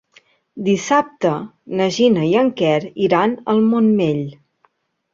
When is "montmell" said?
3.71-4.29